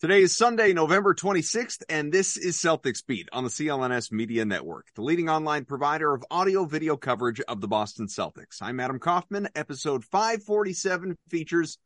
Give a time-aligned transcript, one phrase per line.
[0.00, 4.86] Today is Sunday, November 26th, and this is Celtics Beat on the CLNS Media Network,
[4.94, 8.62] the leading online provider of audio video coverage of the Boston Celtics.
[8.62, 9.50] I'm Adam Kaufman.
[9.54, 11.76] Episode 547 features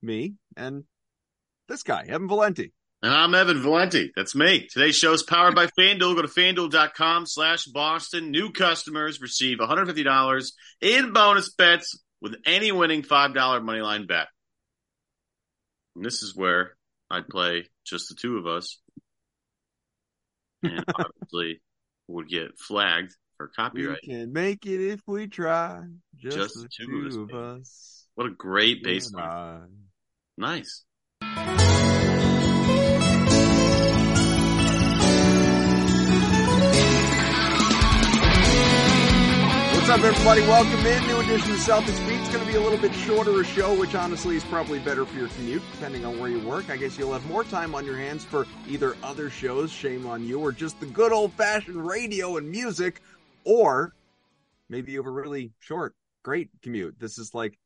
[0.00, 0.84] me and
[1.68, 2.72] this guy, Evan Valenti.
[3.02, 4.10] And I'm Evan Valenti.
[4.16, 4.66] That's me.
[4.72, 6.16] Today's show is powered by FanDuel.
[6.16, 8.30] Go to fanduel.com slash Boston.
[8.30, 14.28] New customers receive $150 in bonus bets with any winning $5 moneyline bet.
[15.94, 16.78] And this is where
[17.10, 18.78] I'd play just the two of us,
[20.62, 21.60] and obviously
[22.08, 24.00] would get flagged for copyright.
[24.06, 25.82] We can make it if we try.
[26.16, 28.06] Just, Just the two, two of us, us.
[28.14, 29.68] What a great baseline!
[30.36, 30.84] Nice.
[39.84, 40.40] What's up, everybody?
[40.40, 41.06] Welcome in.
[41.06, 42.18] New edition of Celtics Beat.
[42.18, 45.04] It's going to be a little bit shorter a show, which honestly is probably better
[45.04, 46.70] for your commute, depending on where you work.
[46.70, 50.24] I guess you'll have more time on your hands for either other shows, shame on
[50.24, 53.02] you, or just the good old fashioned radio and music,
[53.44, 53.92] or
[54.70, 56.98] maybe you have a really short, great commute.
[56.98, 57.58] This is like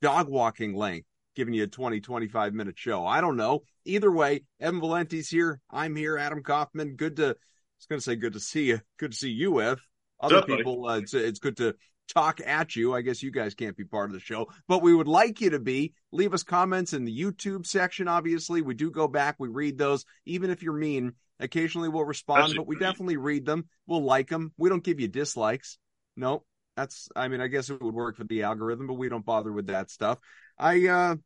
[0.00, 1.06] dog walking length,
[1.36, 3.04] giving you a 20, 25 minute show.
[3.04, 3.60] I don't know.
[3.84, 5.60] Either way, Evan Valenti's here.
[5.70, 6.16] I'm here.
[6.16, 6.96] Adam Kaufman.
[6.96, 8.80] Good to, I was going to say good to see you.
[8.98, 9.82] Good to see you, Ev.
[10.20, 10.56] Other buddy?
[10.56, 11.74] people, uh, it's, it's good to
[12.08, 12.94] talk at you.
[12.94, 15.50] I guess you guys can't be part of the show, but we would like you
[15.50, 15.94] to be.
[16.12, 18.08] Leave us comments in the YouTube section.
[18.08, 19.36] Obviously, we do go back.
[19.38, 20.04] We read those.
[20.26, 23.68] Even if you're mean, occasionally we'll respond, but we definitely read them.
[23.86, 24.52] We'll like them.
[24.58, 25.78] We don't give you dislikes.
[26.16, 26.44] No,
[26.76, 29.52] that's, I mean, I guess it would work for the algorithm, but we don't bother
[29.52, 30.18] with that stuff.
[30.58, 31.16] I, uh,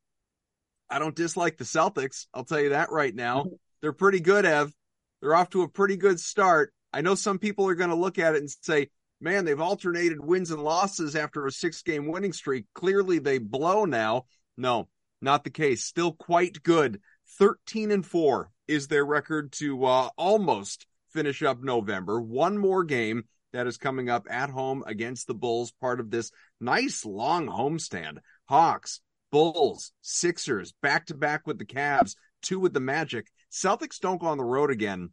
[0.91, 2.27] I don't dislike the Celtics.
[2.35, 3.47] I'll tell you that right now.
[3.81, 4.73] They're pretty good, Ev.
[5.21, 6.73] They're off to a pretty good start.
[6.95, 8.89] I know some people are going to look at it and say,
[9.21, 12.67] man, they've alternated wins and losses after a six game winning streak.
[12.73, 14.27] Clearly they blow now.
[14.57, 14.89] No,
[15.21, 15.83] not the case.
[15.83, 17.01] Still quite good.
[17.41, 22.21] 13 and four is their record to uh, almost finish up November.
[22.21, 26.31] One more game that is coming up at home against the Bulls, part of this
[26.61, 28.19] nice long homestand.
[28.45, 29.01] Hawks,
[29.33, 33.27] Bulls, Sixers, back to back with the Cavs, two with the Magic.
[33.51, 35.11] Celtics don't go on the road again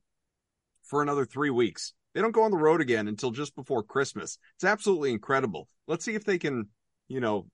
[0.83, 1.93] for another three weeks.
[2.13, 4.37] They don't go on the road again until just before Christmas.
[4.55, 5.67] It's absolutely incredible.
[5.87, 6.67] Let's see if they can,
[7.07, 7.47] you know,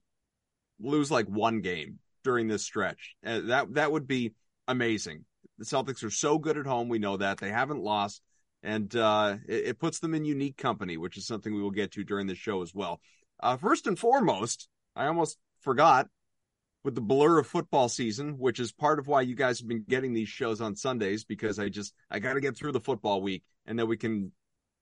[0.80, 3.16] lose like one game during this stretch.
[3.26, 4.34] Uh, that that would be
[4.68, 5.26] amazing.
[5.60, 6.90] The Celtics are so good at home.
[6.90, 8.22] We know that they haven't lost,
[8.64, 11.92] and uh, it, it puts them in unique company, which is something we will get
[11.94, 13.00] to during the show as well.
[13.40, 16.08] Uh, first and foremost, I almost forgot
[16.88, 19.84] with the blur of football season, which is part of why you guys have been
[19.90, 23.22] getting these shows on Sundays because I just I got to get through the football
[23.22, 24.32] week and then we can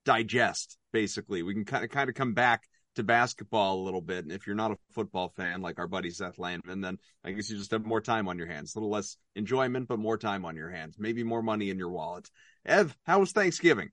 [0.05, 1.41] digest basically.
[1.41, 2.61] We can kind of kind of come back
[2.93, 4.23] to basketball a little bit.
[4.23, 7.49] And if you're not a football fan like our buddy Seth Landman, then I guess
[7.49, 10.45] you just have more time on your hands, a little less enjoyment, but more time
[10.45, 12.29] on your hands, maybe more money in your wallet.
[12.67, 13.89] Ev, how was Thanksgiving?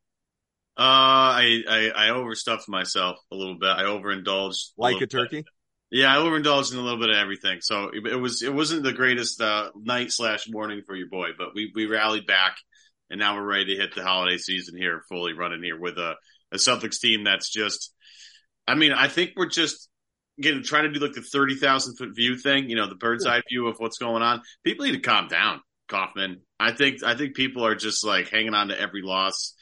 [0.76, 3.70] Uh, I, I I overstuffed myself a little bit.
[3.70, 4.72] I overindulged.
[4.76, 5.36] Like little a turkey?
[5.38, 5.46] Bit.
[5.92, 7.58] Yeah, I overindulged in a little bit of everything.
[7.60, 11.28] So it, it was it wasn't the greatest uh, night slash morning for your boy,
[11.36, 12.56] but we we rallied back,
[13.10, 16.14] and now we're ready to hit the holiday season here, fully running here with a
[16.50, 17.92] a Celtics team that's just.
[18.66, 19.90] I mean, I think we're just
[20.40, 22.70] getting trying to do like the thirty thousand foot view thing.
[22.70, 24.40] You know, the bird's eye view of what's going on.
[24.64, 26.40] People need to calm down, Kaufman.
[26.58, 29.54] I think I think people are just like hanging on to every loss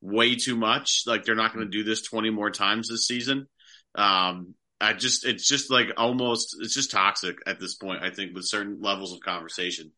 [0.00, 1.04] way too much.
[1.06, 3.46] Like they're not going to do this 20 more times this season.
[3.94, 8.02] Um, I just, it's just like almost, it's just toxic at this point.
[8.02, 9.92] I think with certain levels of conversation.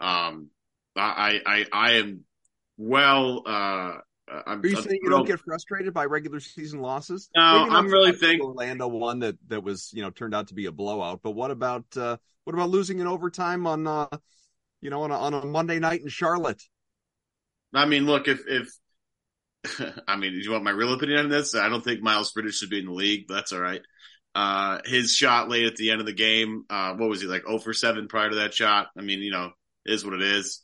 [0.00, 0.50] Um,
[0.94, 2.24] I, I, I am
[2.78, 3.98] well, uh,
[4.28, 7.30] I'm, Are you I'm saying you don't get frustrated by regular season losses?
[7.36, 10.66] No, I'm really thinking Orlando one that that was you know turned out to be
[10.66, 11.20] a blowout.
[11.22, 14.08] But what about uh, what about losing in overtime on uh,
[14.80, 16.62] you know, on a, on a Monday night in Charlotte.
[17.74, 18.68] I mean, look, if if
[20.08, 21.54] I mean, do you want my real opinion on this?
[21.54, 23.82] I don't think Miles Bridges should be in the league, but that's all right.
[24.36, 27.46] Uh, his shot late at the end of the game, uh, what was he like?
[27.46, 28.88] 0 for 7 prior to that shot.
[28.94, 29.52] I mean, you know,
[29.86, 30.60] is what it is.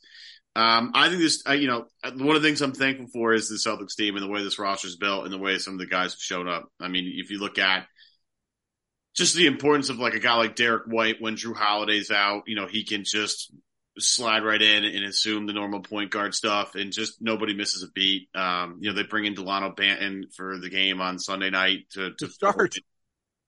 [0.55, 3.49] Um, I think this, uh, you know, one of the things I'm thankful for is
[3.49, 5.79] the Celtics team and the way this roster is built and the way some of
[5.79, 6.69] the guys have shown up.
[6.79, 7.87] I mean, if you look at
[9.15, 12.55] just the importance of like a guy like Derrick White when Jrue Holiday's out, you
[12.55, 13.51] know, he can just
[13.97, 17.91] slide right in and assume the normal point guard stuff and just nobody misses a
[17.91, 18.29] beat.
[18.35, 22.11] Um, you know, they bring in Delano Banton for the game on Sunday night to,
[22.19, 22.75] to start,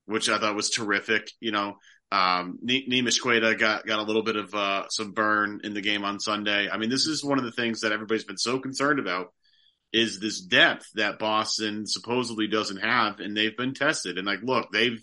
[0.05, 1.29] which I thought was terrific.
[1.39, 1.77] You know,
[2.11, 6.05] um, Neemias Queta got, got a little bit of, uh, some burn in the game
[6.05, 6.69] on Sunday.
[6.69, 9.33] I mean, this is one of the things that everybody's been so concerned about
[9.91, 13.19] is this depth that Boston supposedly doesn't have.
[13.19, 14.17] And they've been tested.
[14.17, 14.99] And like, look, they've,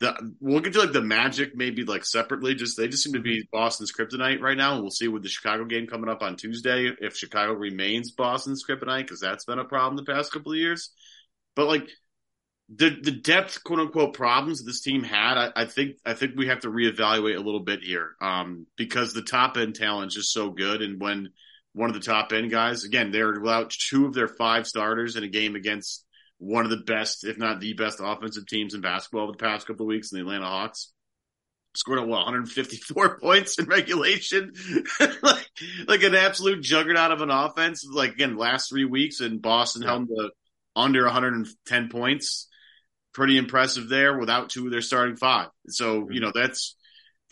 [0.00, 2.54] the, we'll get to like the Magic maybe like separately.
[2.54, 5.28] Just they just seem to be Boston's kryptonite right now, and we'll see with the
[5.28, 9.64] Chicago game coming up on Tuesday if Chicago remains Boston's kryptonite because that's been a
[9.64, 10.90] problem the past couple of years.
[11.56, 11.88] But like
[12.68, 16.48] the the depth quote unquote problems this team had, I, I think I think we
[16.48, 20.32] have to reevaluate a little bit here um, because the top end talent is just
[20.32, 21.30] so good, and when
[21.72, 25.24] one of the top end guys again they're without two of their five starters in
[25.24, 26.04] a game against
[26.38, 29.66] one of the best, if not the best offensive teams in basketball over the past
[29.66, 30.92] couple of weeks in the Atlanta Hawks.
[31.74, 34.52] Scored what 154 points in regulation,
[35.22, 35.48] like
[35.86, 37.86] like an absolute juggernaut of an offense.
[37.90, 39.88] Like again, last three weeks, in Boston yeah.
[39.88, 40.30] held the
[40.74, 42.47] under 110 points.
[43.18, 45.48] Pretty impressive there without two of their starting five.
[45.66, 46.12] So mm-hmm.
[46.12, 46.76] you know that's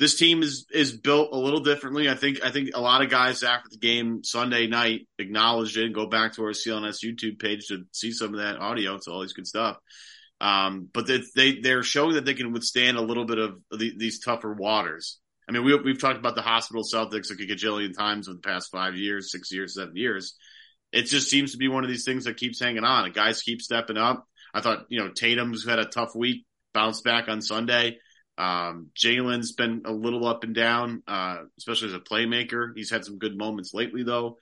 [0.01, 2.11] this team is is built a little differently.
[2.11, 5.85] I think I think a lot of guys after the game Sunday night acknowledged it.
[5.85, 8.97] And go back to our CLNS YouTube page to see some of that audio.
[8.97, 9.77] It's all these good stuff.
[10.41, 13.95] Um, but they, they they're showing that they can withstand a little bit of the,
[13.97, 15.21] these tougher waters.
[15.49, 18.49] I mean, we, we've talked about the hospital Celtics like a gajillion times over the
[18.49, 20.35] past five years, six years, seven years.
[20.91, 23.05] It just seems to be one of these things that keeps hanging on.
[23.05, 24.27] And guys keep stepping up.
[24.57, 27.99] I thought, you know, Tatum's had a tough week, bounced back on Sunday.
[28.39, 32.73] Um, Jaylen's been a little up and down, uh, especially as a playmaker.
[32.75, 34.39] He's had some good moments lately, though.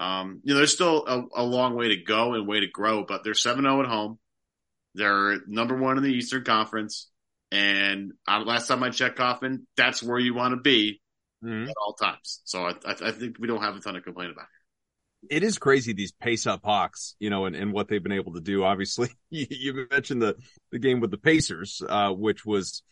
[0.00, 3.04] Um, you know, there's still a, a, long way to go and way to grow,
[3.04, 4.18] but they're 7-0 at home.
[4.96, 7.08] They're number one in the Eastern Conference.
[7.52, 11.00] And uh, last time I checked, Kaufman, that's where you want to be
[11.44, 11.68] mm-hmm.
[11.68, 12.40] at all times.
[12.44, 14.46] So I, I, I, think we don't have a ton to complain about.
[15.30, 18.34] It is crazy these pace up Hawks, you know, and, and what they've been able
[18.34, 18.64] to do.
[18.64, 20.36] Obviously, you, you mentioned the
[20.70, 22.82] the game with the Pacers, uh, which was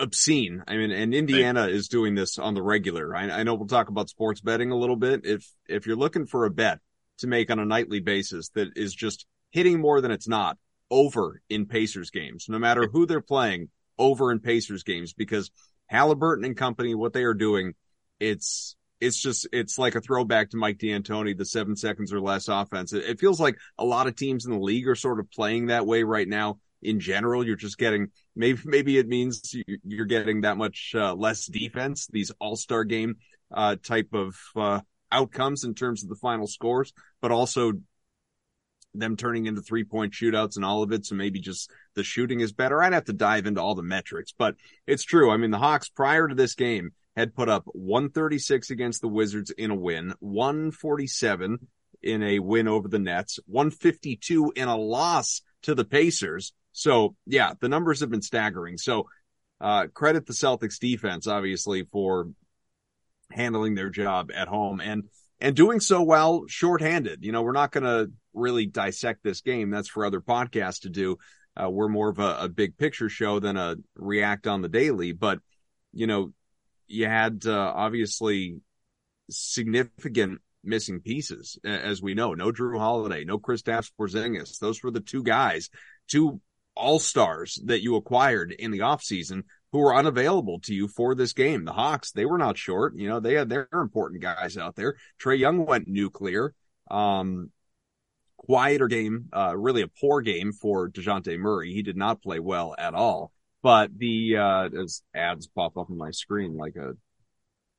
[0.00, 0.64] obscene.
[0.66, 3.14] I mean, and Indiana is doing this on the regular.
[3.14, 5.24] I, I, know we'll talk about sports betting a little bit.
[5.24, 6.80] If, if you're looking for a bet
[7.18, 10.56] to make on a nightly basis that is just hitting more than it's not
[10.90, 13.68] over in Pacers games, no matter who they're playing
[13.98, 15.50] over in Pacers games, because
[15.86, 17.74] Halliburton and company, what they are doing,
[18.18, 22.48] it's, it's just, it's like a throwback to Mike D'Antoni, the seven seconds or less
[22.48, 22.92] offense.
[22.92, 25.66] It, it feels like a lot of teams in the league are sort of playing
[25.66, 27.44] that way right now in general.
[27.44, 29.54] You're just getting maybe maybe it means
[29.84, 32.06] you're getting that much uh, less defense.
[32.10, 33.16] These All Star game
[33.52, 34.80] uh, type of uh,
[35.10, 37.72] outcomes in terms of the final scores, but also
[38.94, 41.06] them turning into three point shootouts and all of it.
[41.06, 42.82] So maybe just the shooting is better.
[42.82, 44.56] I'd have to dive into all the metrics, but
[44.86, 45.30] it's true.
[45.30, 49.50] I mean, the Hawks prior to this game had put up 136 against the Wizards
[49.50, 51.58] in a win, 147
[52.02, 57.52] in a win over the Nets, 152 in a loss to the Pacers, so yeah,
[57.60, 58.78] the numbers have been staggering.
[58.78, 59.08] So,
[59.60, 62.30] uh, credit the Celtics defense, obviously, for
[63.30, 65.04] handling their job at home and,
[65.40, 67.24] and doing so well shorthanded.
[67.24, 69.70] You know, we're not going to really dissect this game.
[69.70, 71.18] That's for other podcasts to do.
[71.60, 75.12] Uh, we're more of a, a, big picture show than a react on the daily,
[75.12, 75.40] but
[75.92, 76.32] you know,
[76.90, 78.60] you had, uh, obviously
[79.30, 82.34] significant missing pieces, as we know.
[82.34, 84.58] No Jrue Holiday, no Chris Kristaps Porzingis.
[84.58, 85.70] Those were the two guys,
[86.08, 86.40] two
[86.74, 91.32] all stars that you acquired in the offseason who were unavailable to you for this
[91.32, 91.64] game.
[91.64, 92.96] The Hawks, they were not short.
[92.96, 94.96] You know, they had their important guys out there.
[95.22, 96.54] Trae Young went nuclear.
[96.90, 97.50] Um,
[98.36, 101.72] quieter game, uh, really a poor game for DeJounte Murray.
[101.72, 103.32] He did not play well at all.
[103.62, 106.94] But the, uh, as ads pop up on my screen like a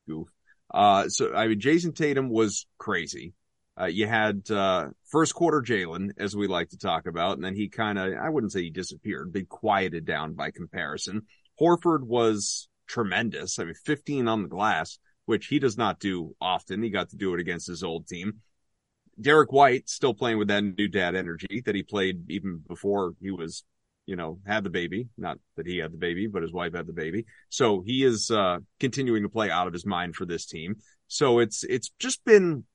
[0.07, 0.27] goof.
[0.73, 3.33] Uh, so I mean, Jayson Tatum was crazy.
[3.79, 7.55] Uh, you had uh, first quarter Jaylen, as we like to talk about, and then
[7.55, 11.23] he kind of, I wouldn't say he disappeared, but quieted down by comparison.
[11.59, 13.57] Horford was tremendous.
[13.57, 16.83] I mean, 15 on the glass, which he does not do often.
[16.83, 18.41] He got to do it against his old team.
[19.19, 23.31] Derrick White still playing with that new dad energy that he played even before he
[23.31, 23.63] was,
[24.11, 25.07] you know, had the baby.
[25.17, 27.23] Not that he had the baby, but his wife had the baby.
[27.47, 30.75] So he is uh, continuing to play out of his mind for this team.
[31.07, 32.65] So it's it's just been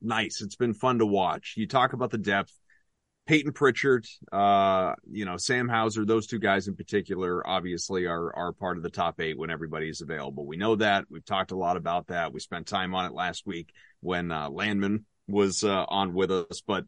[0.00, 0.40] nice.
[0.40, 1.54] It's been fun to watch.
[1.56, 2.52] You talk about the depth.
[3.26, 8.52] Peyton Pritchard, uh, you know, Sam Hauser, those two guys in particular, obviously are, are
[8.52, 10.44] part of the top eight when everybody is available.
[10.44, 11.04] We know that.
[11.08, 12.32] We've talked a lot about that.
[12.32, 16.62] We spent time on it last week when, uh, Landman was, uh, on with us,
[16.66, 16.84] but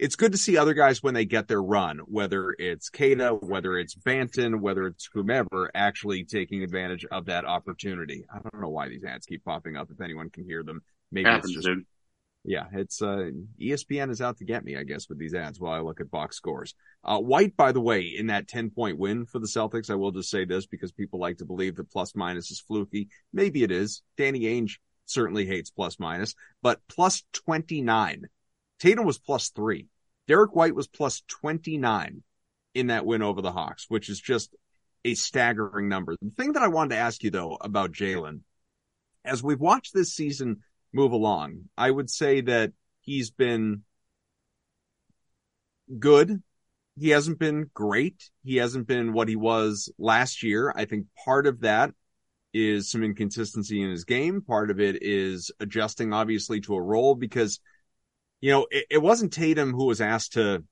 [0.00, 3.76] it's good to see other guys when they get their run, whether it's Queta, whether
[3.76, 8.24] it's Banton, whether it's whomever actually taking advantage of that opportunity.
[8.32, 9.90] I don't know why these ads keep popping up.
[9.90, 10.80] If anyone can hear them,
[11.12, 11.84] maybe Happens, it's just, dude.
[12.44, 13.30] yeah, it's uh
[13.60, 16.10] ESPN is out to get me, I guess, with these ads while I look at
[16.10, 16.74] box scores.
[17.04, 20.12] Uh White, by the way, in that 10 point win for the Celtics, I will
[20.12, 23.08] just say this because people like to believe that plus minus is fluky.
[23.32, 24.02] Maybe it is.
[24.16, 28.26] Danny Ainge certainly hates plus minus, but plus 29.
[28.80, 29.86] Tatum was plus three.
[30.26, 32.22] Derrick White was plus 29
[32.74, 34.54] in that win over the Hawks, which is just
[35.04, 36.14] a staggering number.
[36.20, 38.40] The thing that I wanted to ask you though about Jaylen,
[39.24, 40.58] as we've watched this season
[40.92, 43.82] move along, I would say that he's been
[45.98, 46.42] good.
[46.98, 48.30] He hasn't been great.
[48.44, 50.72] He hasn't been what he was last year.
[50.74, 51.92] I think part of that
[52.52, 54.42] is some inconsistency in his game.
[54.42, 57.60] Part of it is adjusting obviously to a role because,
[58.40, 60.64] you know, it, it wasn't Tatum who was asked to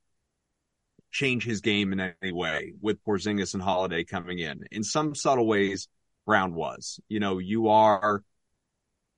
[1.11, 4.65] change his game in any way with Porzingis and Holiday coming in.
[4.71, 5.87] In some subtle ways,
[6.25, 6.99] Brown was.
[7.07, 8.23] You know, you are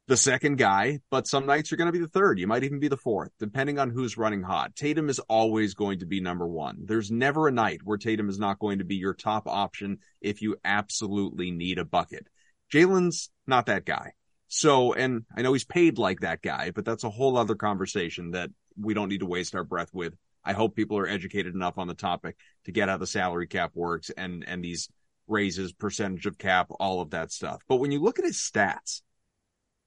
[0.08, 2.40] the second guy, but some nights you're going to be the third.
[2.40, 4.76] You might even be the fourth, depending on who's running hot.
[4.76, 6.80] Tatum is always going to be number one.
[6.86, 10.42] There's never a night where Tatum is not going to be your top option if
[10.42, 12.28] you absolutely need a bucket.
[12.72, 14.14] Jaylen's not that guy.
[14.54, 18.32] So, and I know he's paid like that guy, but that's a whole other conversation
[18.32, 20.14] that we don't need to waste our breath with.
[20.44, 23.72] I hope people are educated enough on the topic to get how the salary cap
[23.76, 24.90] works and, and these
[25.26, 27.64] raises, percentage of cap, all of that stuff.
[27.70, 29.04] But when you look at his stats,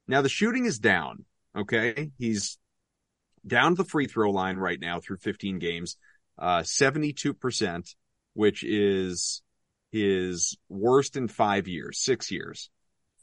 [0.09, 1.27] now the shooting is down.
[1.55, 2.13] Okay.
[2.17, 2.57] He's
[3.47, 5.99] down the free throw line right now through 15 games,
[6.39, 7.95] uh, 72%,
[8.33, 9.43] which is
[9.93, 12.71] his worst in five years, six years.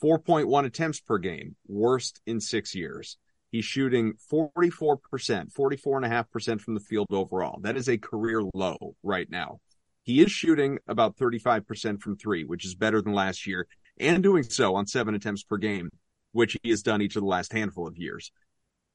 [0.01, 3.17] 4.1 attempts per game, worst in six years.
[3.51, 7.59] He's shooting 44%, 44.5% from the field overall.
[7.61, 9.59] That is a career low right now.
[10.03, 13.67] He is shooting about 35% from three, which is better than last year
[13.99, 15.89] and doing so on seven attempts per game,
[16.31, 18.31] which he has done each of the last handful of years.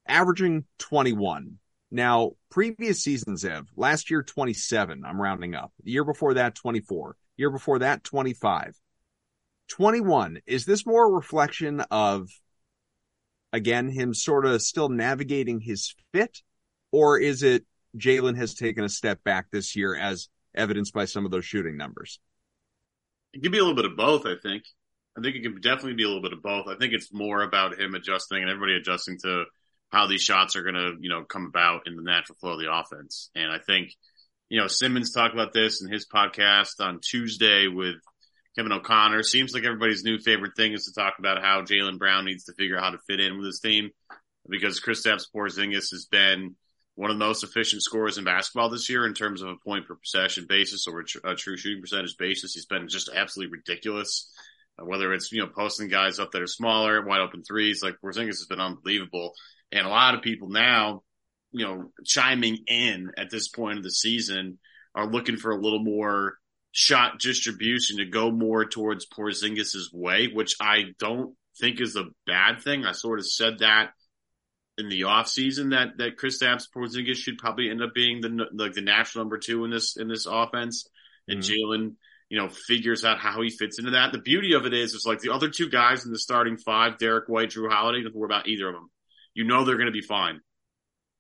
[0.09, 1.59] Averaging 21.
[1.91, 5.73] Now, previous seasons have last year 27, I'm rounding up.
[5.85, 7.17] The year before that 24.
[7.37, 8.75] Year before that 25.
[9.69, 10.41] 21.
[10.47, 12.29] Is this more a reflection of
[13.53, 16.43] again him sort of still navigating his fit
[16.93, 17.65] or is it
[17.97, 21.77] Jaylen has taken a step back this year as evidenced by some of those shooting
[21.77, 22.21] numbers?
[23.33, 24.65] It could be a little bit of both, I think.
[25.17, 26.69] I think it could definitely be a little bit of both.
[26.69, 29.45] I think it's more about him adjusting and everybody adjusting to
[29.91, 32.61] how these shots are going to, you know, come about in the natural flow of
[32.61, 33.31] the offense.
[33.35, 33.93] And I think,
[34.49, 37.97] you know, Simmons talked about this in his podcast on Tuesday with
[38.57, 39.23] Kevin O'Connor.
[39.23, 42.55] Seems like everybody's new favorite thing is to talk about how Jaylen Brown needs to
[42.55, 43.91] figure out how to fit in with his team
[44.49, 46.57] because Kristaps Porzingis has been
[46.95, 49.87] one of the most efficient scorers in basketball this year in terms of a point
[49.87, 52.55] per possession basis or a, tr- a true shooting percentage basis.
[52.55, 54.33] He's been just absolutely ridiculous.
[54.79, 57.97] Uh, whether it's, you know, posting guys up that are smaller, wide open threes, like
[58.03, 59.35] Porzingis has been unbelievable.
[59.73, 61.03] And a lot of people now,
[61.51, 64.59] you know, chiming in at this point of the season
[64.95, 66.39] are looking for a little more
[66.79, 72.61] shot distribution to go more towards Porzingis's way, which I don't think is a bad
[72.61, 72.85] thing.
[72.85, 73.93] I sort of said that
[74.77, 78.83] in the offseason that that Kristaps Porzingis should probably end up being the like the
[78.83, 80.87] natural number two in this in this offense,
[81.27, 81.51] and mm-hmm.
[81.51, 81.95] Jaylen,
[82.29, 84.13] you know, figures out how he fits into that.
[84.13, 86.99] The beauty of it is, it's like the other two guys in the starting five,
[86.99, 88.91] Derrick White, Jrue Holiday, don't worry about either of them.
[89.33, 90.43] You know they're going to be fine.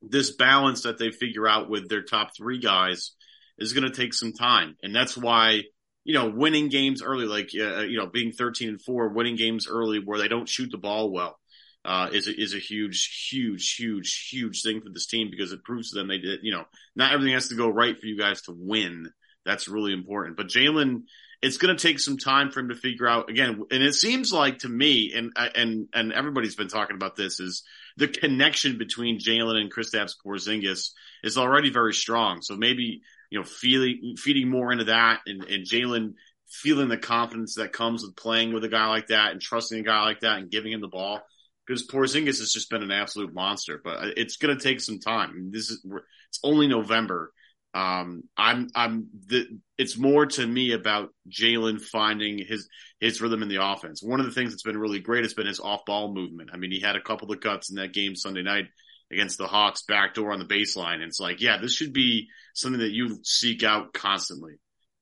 [0.02, 3.12] This balance that they figure out with their top three guys
[3.58, 4.76] is going to take some time.
[4.82, 5.62] And that's why,
[6.04, 9.66] you know, winning games early, like, uh, you know, being 13 and four, winning games
[9.68, 11.38] early where they don't shoot the ball well,
[11.84, 15.64] uh, is a, is a huge, huge, huge, huge thing for this team because it
[15.64, 18.18] proves to them they did, you know, not everything has to go right for you
[18.18, 19.10] guys to win.
[19.44, 20.36] That's really important.
[20.36, 21.02] But Jaylen,
[21.42, 23.62] it's going to take some time for him to figure out again.
[23.70, 27.62] And it seems like to me, and and and everybody's been talking about this, is
[27.96, 30.90] the connection between Jaylen and Kristaps Porzingis
[31.22, 32.42] is already very strong.
[32.42, 36.14] So maybe you know, feeding feeding more into that, and, and Jaylen
[36.48, 39.82] feeling the confidence that comes with playing with a guy like that and trusting a
[39.82, 41.20] guy like that and giving him the ball.
[41.66, 45.50] Because Porzingis has just been an absolute monster, but it's going to take some time.
[45.50, 45.84] This is
[46.28, 47.32] it's only November.
[47.74, 52.68] Um, I'm, I'm the, it's more to me about Jaylen finding his,
[53.00, 54.02] his rhythm in the offense.
[54.02, 56.50] One of the things that's been really great has been his off ball movement.
[56.52, 58.66] I mean, he had a couple of cuts in that game Sunday night
[59.10, 60.94] against the Hawks backdoor on the baseline.
[60.94, 64.54] And it's like, yeah, this should be something that you seek out constantly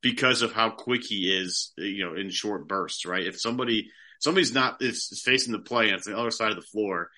[0.03, 3.27] because of how quick he is, you know, in short bursts, right?
[3.27, 6.63] If somebody, somebody's not, is facing the play and it's the other side of the
[6.63, 7.11] floor,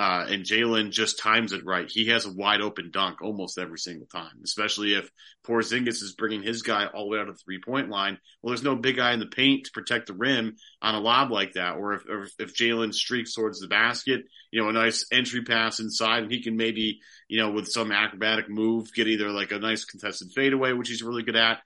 [0.00, 1.86] uh, and Jaylen just times it right.
[1.86, 5.10] He has a wide open dunk almost every single time, especially if
[5.46, 8.16] Porzingis is bringing his guy all the way out of the three point line.
[8.40, 11.30] Well, there's no big guy in the paint to protect the rim on a lob
[11.30, 11.76] like that.
[11.76, 15.80] Or if, or if Jaylen streaks towards the basket, you know, a nice entry pass
[15.80, 19.58] inside and he can maybe, you know, with some acrobatic move, get either like a
[19.58, 21.58] nice contested fadeaway, which he's really good at,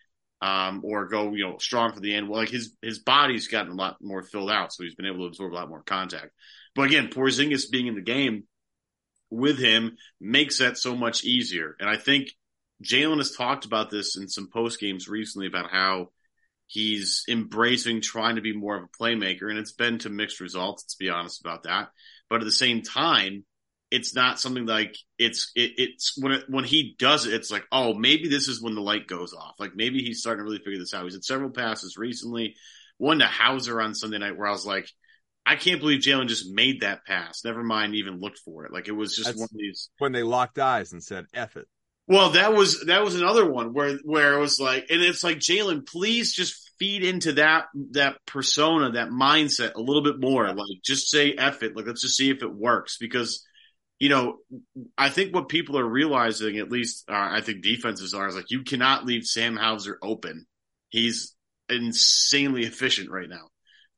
[0.43, 2.29] um, or go, you know, strong for the end.
[2.29, 4.73] Well, like his, his body's gotten a lot more filled out.
[4.73, 6.33] So he's been able to absorb a lot more contact.
[6.75, 8.45] But again, Porzingis being in the game
[9.31, 11.77] with him makes that so much easier.
[11.79, 12.31] And I think
[12.83, 16.09] Jaylen has talked about this in some post games recently about how
[16.67, 19.49] he's embracing trying to be more of a playmaker.
[19.51, 21.89] And it's been to mixed results, to be honest about that.
[22.29, 23.45] But at the same time,
[23.91, 27.65] it's not something like it's it, it's when it, when he does it, it's like
[27.71, 29.55] oh maybe this is when the light goes off.
[29.61, 31.05] Like maybe he's starting to really figure this out.
[31.05, 32.57] He's had several passes recently.
[32.99, 34.89] One to Hauser on Sunday night where I was like,
[35.47, 37.45] I can't believe Jaylen just made that pass.
[37.45, 38.73] Never mind even looked for it.
[38.73, 41.57] Like it was just That's one of these when they locked eyes and said "eff
[41.57, 41.69] it."
[42.07, 45.39] Well, that was that was another one where where it was like, and it's like
[45.39, 50.47] Jaylen, please just feed into that that persona, that mindset a little bit more.
[50.49, 51.77] Like just say "eff it.
[51.77, 53.45] Like let's just see if it works because.
[54.01, 54.39] You know,
[54.99, 58.51] I think what people are realizing, at least uh, I think defenses are, is like
[58.51, 60.47] you cannot leave Sam Hauser open.
[60.89, 61.35] He's
[61.69, 63.49] insanely efficient right now.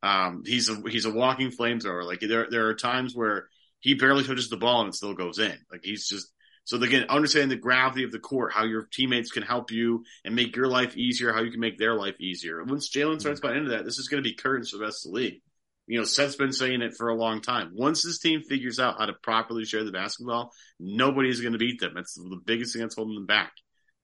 [0.06, 2.04] Um, he's a he's a walking flamethrower.
[2.04, 3.48] Like there there are times where
[3.80, 5.58] he barely touches the ball and it still goes in.
[5.70, 6.32] Like he's just
[6.64, 10.36] so again understanding the gravity of the court, how your teammates can help you and
[10.36, 12.62] make your life easier, how you can make their life easier.
[12.62, 15.04] Once Jaylen starts buying into that, this is going to be curtains for the rest
[15.04, 15.42] of the league.
[15.88, 17.70] You know, Seth's been saying it for a long time.
[17.74, 21.80] Once this team figures out how to properly share the basketball, nobody's going to beat
[21.80, 21.92] them.
[21.94, 23.52] That's the biggest thing that's holding them back.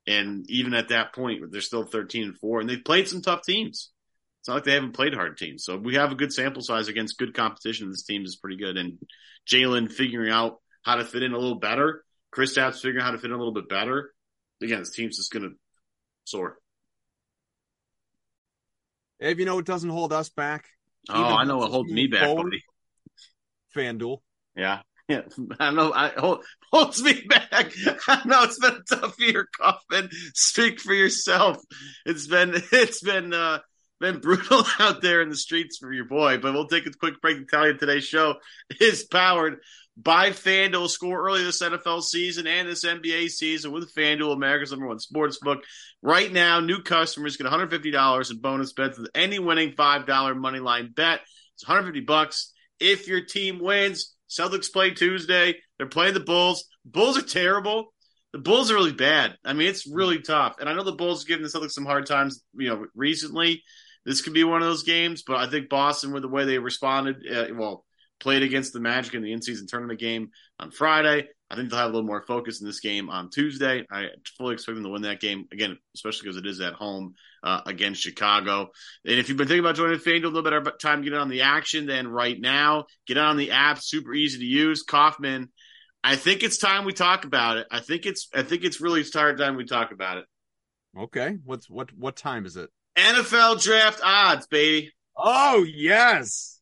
[0.07, 3.43] And even at that point, they're still 13 and 4, and they've played some tough
[3.43, 3.91] teams.
[4.43, 5.63] It's not like they haven't played hard teams.
[5.65, 7.91] So we have a good sample size against good competition.
[7.91, 8.77] This team is pretty good.
[8.77, 8.99] And
[9.49, 12.03] Jaylen figuring out how to fit in a little better.
[12.33, 14.13] Chris Kristaps figuring out how to fit in a little bit better.
[14.61, 15.55] Again, this team's just going to
[16.25, 16.59] soar.
[19.21, 20.67] If you know what doesn't hold us back.
[21.09, 22.65] Oh, I know what holds me back, forward, buddy.
[23.77, 24.19] FanDuel.
[24.57, 24.81] Yeah.
[25.09, 25.23] Yeah,
[25.61, 25.93] I know.
[25.93, 27.73] I hold, holds me back.
[28.09, 30.09] I know it's been a tough year, Kaufman.
[30.35, 31.59] Speak for yourself.
[32.05, 33.61] It's been it's been uh
[34.03, 36.37] been brutal out there in the streets for your boy.
[36.37, 38.35] But we'll take a quick break tell you today's show
[38.81, 39.61] is powered
[39.97, 40.91] by FanDuel.
[40.91, 45.39] Score early this NFL season and this NBA season with FanDuel, America's number one sports
[45.39, 45.65] book.
[46.03, 50.93] Right now, new customers get $150 in bonus bets with any winning $5 money line
[50.95, 51.21] bet.
[51.55, 54.15] It's 150 bucks if your team wins.
[54.29, 55.57] Celtics play Tuesday.
[55.79, 56.65] They're playing the Bulls.
[56.85, 57.95] Bulls are terrible.
[58.33, 59.37] The Bulls are really bad.
[59.45, 60.57] I mean, it's really tough.
[60.59, 63.63] And I know the Bulls have given the Celtics some hard times, you know, recently
[64.05, 65.23] this could be one of those games.
[65.23, 67.85] But I think Boston, with the way they responded, uh, well,
[68.21, 71.29] played against the Magic in the in-season tournament game on Friday.
[71.51, 73.85] I think they'll have a little more focus in this game on Tuesday.
[73.91, 74.07] I
[74.39, 77.61] fully expect them to win that game again, especially because it is at home uh,
[77.67, 78.71] against Chicago.
[79.05, 81.29] And if you've been thinking about joining FanDuel, a little better time to get on
[81.29, 82.87] the action than right now.
[83.07, 84.83] Get on the app, super easy to use.
[84.83, 85.51] Kaufman,
[86.03, 87.67] I think it's time we talk about it.
[87.71, 90.25] I think it's I think it's really tired time we talk about it.
[90.99, 92.71] Okay, what's what what time is it?
[92.97, 94.93] NFL draft odds, baby.
[95.17, 96.61] Oh yes.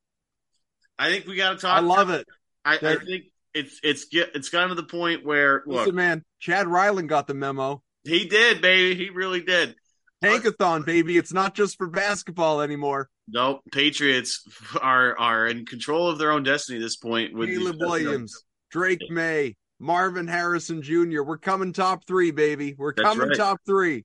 [0.99, 1.79] I think we got to talk.
[1.79, 2.27] I love it.
[2.65, 6.25] I, I, think it's it's get it's gotten to the point where look, man.
[6.41, 7.83] Chad Ryland got the memo.
[8.05, 8.95] He did, baby.
[8.95, 9.75] He really did.
[10.23, 11.17] Tankathon, baby.
[11.17, 13.09] It's not just for basketball anymore.
[13.29, 13.61] Nope.
[13.73, 14.47] Patriots
[14.81, 17.33] are are in control of their own destiny at this point.
[17.33, 21.23] With Caleb Williams, Drake Maye, Marvin Harrison Jr.
[21.23, 22.75] We're coming top three, baby.
[22.77, 23.37] We're That's coming right.
[23.37, 24.05] top three.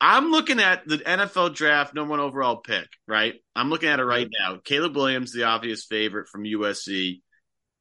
[0.00, 3.34] I'm looking at the NFL draft number one overall pick, right?
[3.54, 4.58] I'm looking at it right now.
[4.62, 7.20] Caleb Williams, the obvious favorite from USC,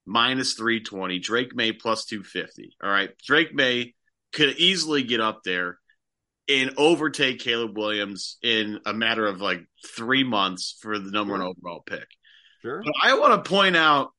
[0.05, 1.19] minus 320.
[1.19, 2.75] Drake Maye plus 250.
[2.81, 3.09] All right.
[3.25, 3.95] Drake Maye
[4.33, 5.77] could easily get up there
[6.47, 11.43] and overtake Caleb Williams in a matter of like three months for the number sure.
[11.43, 12.07] one overall pick.
[12.61, 12.81] Sure.
[12.83, 14.11] But I want to point out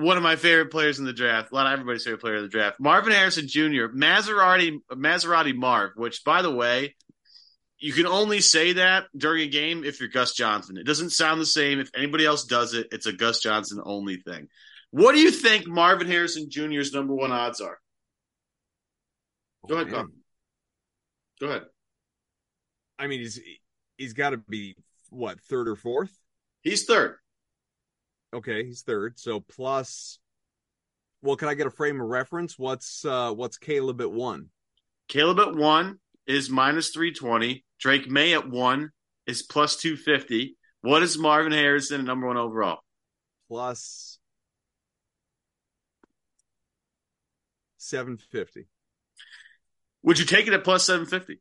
[0.00, 2.42] one of my favorite players in the draft, a lot of everybody's favorite player in
[2.42, 6.94] the draft, Marvin Harrison Jr., Maserati, Maserati Marv, which, by the way,
[7.78, 10.76] you can only say that during a game if you're Gus Johnson.
[10.76, 11.80] It doesn't sound the same.
[11.80, 14.48] If anybody else does it, it's a Gus Johnson only thing.
[14.90, 17.78] What do you think Marvin Harrison Jr.'s number one odds are?
[19.68, 19.90] Go ahead.
[21.40, 21.62] Go ahead.
[22.98, 23.40] I mean, he's
[23.96, 24.76] he's got to be
[25.08, 26.12] what third or fourth.
[26.62, 27.16] He's third.
[28.32, 29.18] Okay, he's third.
[29.18, 30.18] So plus,
[31.22, 32.58] well, can I get a frame of reference?
[32.58, 34.50] What's uh what's Caleb at one?
[35.08, 37.64] Caleb at one is minus three twenty.
[37.78, 38.90] Drake Maye at one
[39.26, 40.56] is plus two fifty.
[40.82, 42.78] What is Marvin Harrison at number one overall?
[43.48, 44.18] Plus
[47.78, 48.66] seven fifty.
[50.02, 51.40] Would you take it at plus seven fifty?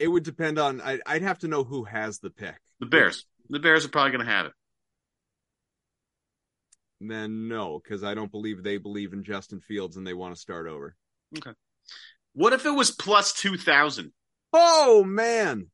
[0.00, 0.80] It would depend on.
[0.80, 2.56] I, I'd have to know who has the pick.
[2.80, 3.26] The Bears.
[3.48, 4.52] The Bears are probably going to have it.
[7.00, 10.40] Then no, because I don't believe they believe in Justin Fields and they want to
[10.40, 10.96] start over.
[11.38, 11.52] Okay.
[12.34, 14.12] What if it was plus two thousand?
[14.52, 15.68] Oh man,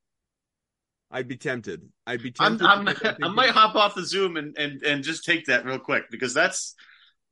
[1.11, 1.83] I'd be tempted.
[2.07, 2.67] I'd be I'm, tempted.
[2.67, 5.65] I'm, I think I might hop off the Zoom and, and, and just take that
[5.65, 6.75] real quick because that's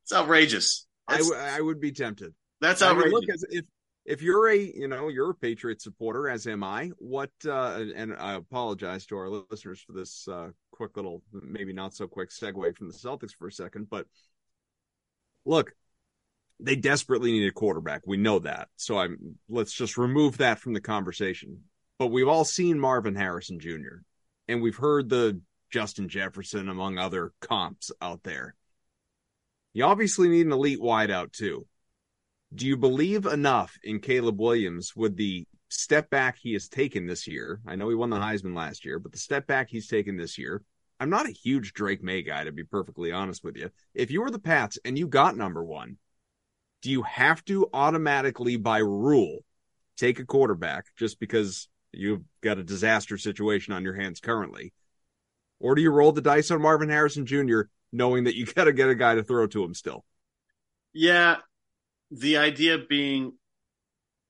[0.05, 0.87] it's outrageous.
[1.07, 2.35] I, That's, w- I would be tempted.
[2.61, 3.13] that's I outrageous.
[3.13, 3.65] look, as if
[4.05, 6.91] if you're a you know you're a Patriot supporter, as am I.
[6.99, 11.95] What uh, and I apologize to our listeners for this uh, quick little, maybe not
[11.95, 14.07] so quick segue from the Celtics for a second, but
[15.45, 15.73] look,
[16.61, 18.03] they desperately need a quarterback.
[18.07, 21.63] We know that, so I'm let's just remove that from the conversation.
[21.99, 24.03] But we've all seen Marvin Harrison Jr.
[24.49, 25.41] and we've heard the
[25.71, 28.55] Justin Jefferson among other comps out there.
[29.73, 31.67] You obviously need an elite wideout too
[32.55, 37.27] do you believe enough in Caleb Williams with the step back he has taken this
[37.27, 37.61] year?
[37.67, 40.39] I know he won the Heisman last year, but the step back he's taken this
[40.39, 40.63] year.
[41.01, 43.71] I'm not a huge Drake Maye guy, to be perfectly honest with you.
[43.95, 45.97] If you were the Pats and you got number one,
[46.83, 49.41] do you have to automatically, by rule,
[49.97, 54.73] take a quarterback just because you've got a disaster situation on your hands currently?
[55.59, 58.73] Or do you roll the dice on Marvin Harrison Jr., knowing that you got to
[58.73, 60.05] get a guy to throw to him still?
[60.93, 61.39] Yeah,
[62.15, 63.33] the idea being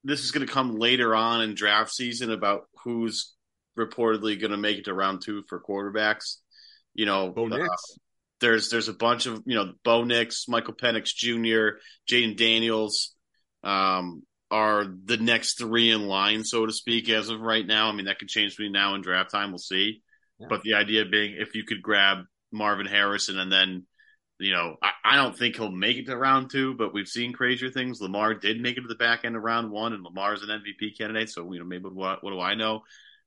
[0.05, 3.35] this is going to come later on in draft season about who's
[3.79, 6.37] reportedly going to make it to round two for quarterbacks.
[6.95, 7.67] You know, uh,
[8.41, 13.15] there's there's a bunch of you know Bo Nix, Michael Penix Jr., Jayden Daniels
[13.63, 17.89] um, are the next three in line, so to speak, as of right now.
[17.89, 19.51] I mean, that could change between now and draft time.
[19.51, 20.03] We'll see.
[20.39, 20.47] Yeah.
[20.49, 22.19] But the idea being, if you could grab
[22.53, 23.87] Marvin Harrison and then
[24.39, 27.33] you know, I, I don't think he'll make it to round two, but we've seen
[27.33, 28.01] crazier things.
[28.01, 30.99] Lamar did make it to the back end of round one, and Lamar's an MVP
[30.99, 31.31] candidate.
[31.31, 32.83] So you know, maybe what what do I know?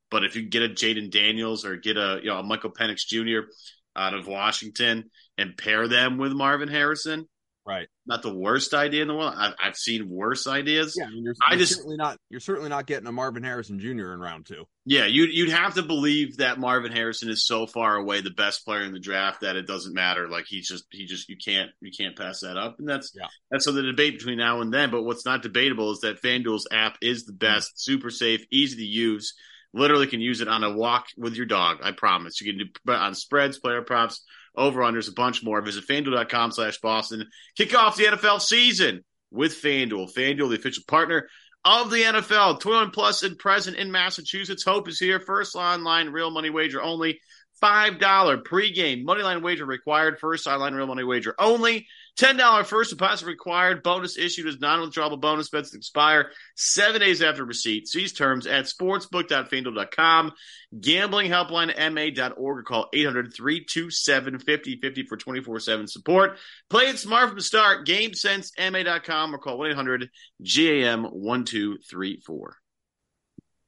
[0.10, 3.06] But if you get a Jayden Daniels or get a you know a Michael Penix
[3.08, 3.50] Jr.
[3.96, 7.28] out of Washington and pair them with Marvin Harrison,
[7.68, 7.88] Right.
[8.06, 9.34] not the worst idea in the world.
[9.38, 10.96] I've, I've seen worse ideas.
[10.98, 13.44] Yeah, I mean, you're, I you're just- certainly not you're certainly not getting a Marvin
[13.44, 14.14] Harrison Jr.
[14.14, 14.66] in round two.
[14.86, 18.64] Yeah, you'd you'd have to believe that Marvin Harrison is so far away the best
[18.64, 20.30] player in the draft that it doesn't matter.
[20.30, 23.28] Like he's just he just you can't you can't pass that up, and that's Yeah.
[23.52, 24.90] that's so the debate between now and then.
[24.90, 27.54] But what's not debatable is that FanDuel's app is the mm-hmm.
[27.54, 29.34] best, super safe, easy to use.
[29.74, 31.80] Literally can use it on a walk with your dog.
[31.84, 32.40] I promise.
[32.40, 34.24] You can do on spreads, player props,
[34.58, 35.62] over unders, a bunch more.
[35.62, 37.26] Visit FanDuel.com slash Boston.
[37.56, 40.14] Kick off the NFL season with FanDuel.
[40.14, 41.30] FanDuel, the official partner
[41.64, 42.60] of the NFL.
[42.60, 44.64] 21 plus and present in Massachusetts.
[44.64, 45.20] Hope is here.
[45.20, 47.20] First online real money wager only.
[47.64, 48.00] $5
[48.44, 50.20] pregame money line wager required.
[50.20, 51.88] First online real money wager only.
[52.18, 53.84] $10 first deposit required.
[53.84, 57.88] Bonus issued as non-withdrawable bonus bets expire seven days after receipt.
[57.88, 60.32] See terms at sportsbook.fanduel.com.
[60.80, 66.38] Gambling helpline ma.org or call 800-327-5050 for 24-7 support.
[66.70, 67.88] Play it smart from the start.
[67.88, 72.50] GameSenseMA.com or call 1-800-GAM-1234.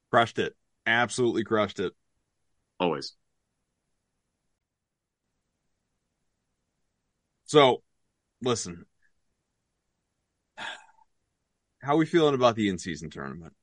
[0.09, 0.55] Crushed it.
[0.88, 1.93] Absolutely crushed it.
[2.79, 3.13] Always.
[7.45, 7.83] So,
[8.41, 8.86] listen.
[11.82, 13.54] How are we feeling about the in-season tournament?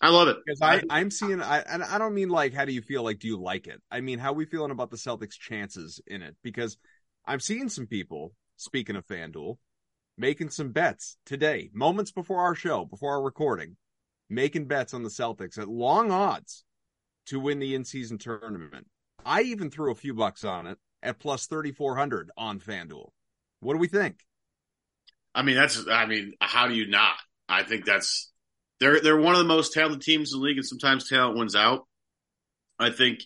[0.00, 0.36] I love it.
[0.44, 3.02] Because I, I'm seeing, I, and I don't mean like, how do you feel?
[3.02, 3.80] Like, do you like it?
[3.90, 6.36] I mean, how are we feeling about the Celtics' chances in it?
[6.42, 6.76] Because
[7.24, 9.58] I'm seeing some people, speaking of FanDuel,
[10.18, 13.76] making some bets today, moments before our show, before our recording,
[14.28, 16.64] making bets on the Celtics at long odds
[17.26, 18.86] to win the in-season tournament.
[19.24, 23.10] I even threw a few bucks on it at plus 3,400 on FanDuel.
[23.60, 24.20] What do we think?
[25.34, 25.86] I mean, that's.
[25.88, 27.16] I mean, how do you not?
[27.48, 28.32] I think that's.
[28.80, 31.54] They're they're one of the most talented teams in the league, and sometimes talent wins
[31.54, 31.86] out.
[32.78, 33.20] I think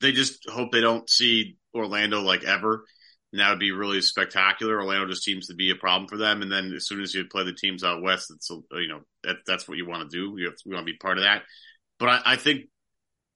[0.00, 2.84] they just hope they don't see Orlando like ever,
[3.32, 4.80] and that would be really spectacular.
[4.80, 7.24] Orlando just seems to be a problem for them, and then as soon as you
[7.26, 10.34] play the teams out west, it's you know that that's what you want to do.
[10.40, 11.42] You have we want to be part of that.
[11.98, 12.66] But I, I think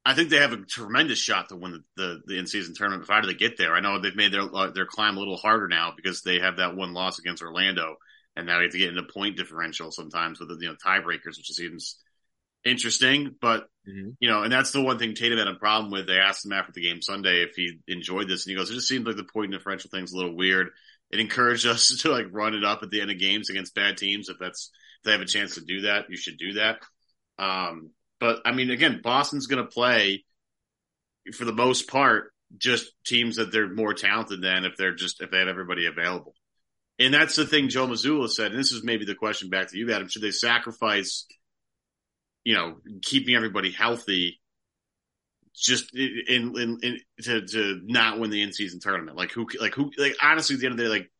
[0.05, 3.05] I think they have a tremendous shot to win the, the, the in season tournament.
[3.05, 3.75] If I do they get there?
[3.75, 6.57] I know they've made their uh, their climb a little harder now because they have
[6.57, 7.97] that one loss against Orlando.
[8.35, 11.37] and now we have to get into point differential sometimes with the you know tiebreakers,
[11.37, 11.99] which seems
[12.65, 13.37] interesting.
[13.41, 14.11] But mm-hmm.
[14.19, 16.07] you know, and that's the one thing Tatum had a problem with.
[16.07, 18.75] They asked him after the game Sunday if he enjoyed this, and he goes, "It
[18.75, 20.71] just seems like the point differential thing's a little weird."
[21.11, 23.97] It encouraged us to like run it up at the end of games against bad
[23.97, 24.29] teams.
[24.29, 26.81] If that's if they have a chance to do that, you should do that.
[27.38, 27.91] Um,
[28.23, 30.25] but I mean, again, Boston's going to play
[31.35, 35.33] for the most part just teams that they're more talented than if they're just if
[35.33, 36.33] they have everybody available.
[37.01, 39.77] And that's the thing Joe Mazzulla said, and this is maybe the question back to
[39.77, 40.09] you, Adam.
[40.09, 41.27] Should they sacrifice,
[42.45, 44.41] you know, keeping everybody healthy
[45.53, 49.17] just in, in, in to to not win the in season tournament?
[49.17, 51.11] Like who like who like honestly at the end of the day, like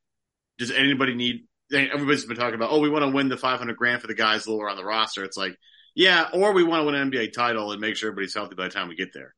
[0.57, 3.77] does anybody need everybody's been talking about, oh, we want to win the five hundred
[3.77, 5.25] grand for the guys lower on the roster.
[5.25, 5.57] It's like,
[5.94, 8.64] yeah, or we want to win an NBA title and make sure everybody's healthy by
[8.64, 9.35] the time we get there.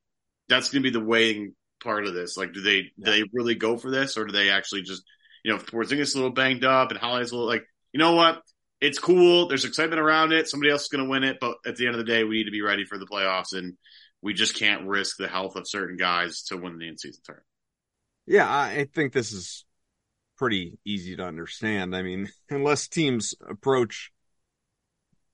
[0.48, 2.36] That's gonna be the weighing part of this.
[2.36, 3.04] Like do they yeah.
[3.04, 5.04] do they really go for this or do they actually just
[5.44, 8.40] you know, Porzingis a little banged up and Holiday's a little like, you know what?
[8.80, 9.46] It's cool.
[9.46, 10.48] There's excitement around it.
[10.48, 12.38] Somebody else is going to win it, but at the end of the day, we
[12.38, 13.74] need to be ready for the playoffs, and
[14.20, 17.46] we just can't risk the health of certain guys to win the in-season tournament.
[18.26, 19.64] Yeah, I think this is
[20.36, 21.94] pretty easy to understand.
[21.94, 24.10] I mean, unless teams approach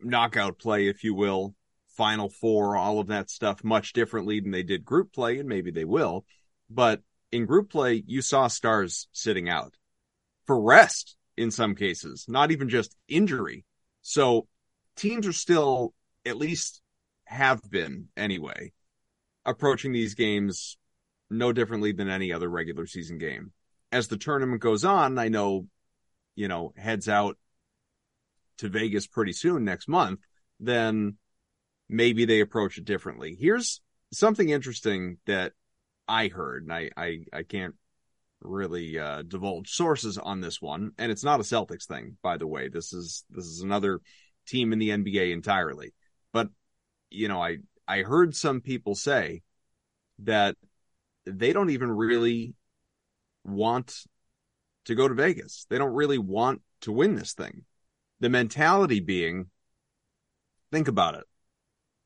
[0.02, 1.54] knockout play, if you will,
[1.96, 5.70] final four, all of that stuff much differently than they did group play, and maybe
[5.70, 6.24] they will.
[6.68, 9.74] But in group play, you saw stars sitting out
[10.46, 13.64] for rest in some cases, not even just injury.
[14.02, 14.48] So
[14.96, 15.94] teams are still,
[16.26, 16.82] at least
[17.24, 18.72] have been anyway,
[19.44, 20.76] approaching these games
[21.30, 23.52] no differently than any other regular season game.
[23.92, 25.66] As the tournament goes on, I know,
[26.34, 27.36] you know, heads out
[28.60, 30.20] to Vegas pretty soon next month,
[30.58, 31.16] then
[31.88, 33.36] maybe they approach it differently.
[33.38, 33.80] Here's
[34.12, 35.52] something interesting that
[36.06, 37.74] I heard, and I, I, I can't
[38.42, 42.46] really uh, divulge sources on this one, and it's not a Celtics thing, by the
[42.46, 42.68] way.
[42.68, 44.00] This is this is another
[44.46, 45.94] team in the NBA entirely.
[46.32, 46.48] But
[47.10, 49.42] you know, I I heard some people say
[50.20, 50.56] that
[51.24, 52.54] they don't even really
[53.44, 54.04] want
[54.86, 55.66] to go to Vegas.
[55.68, 57.64] They don't really want to win this thing.
[58.20, 59.46] The mentality being,
[60.70, 61.24] think about it.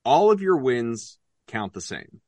[0.04, 2.20] All of your wins count the same.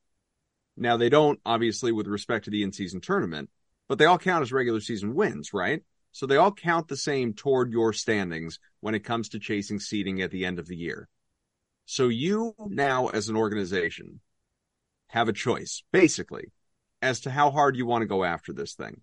[0.75, 3.49] Now they don't obviously with respect to the in-season tournament,
[3.87, 5.81] but they all count as regular season wins, right?
[6.11, 10.21] So they all count the same toward your standings when it comes to chasing seeding
[10.21, 11.07] at the end of the year.
[11.85, 14.19] So you now, as an organization,
[15.07, 16.51] have a choice, basically,
[17.01, 19.01] as to how hard you want to go after this thing.